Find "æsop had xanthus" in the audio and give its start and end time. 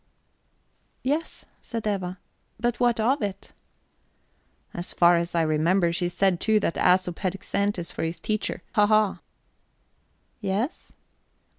6.73-7.91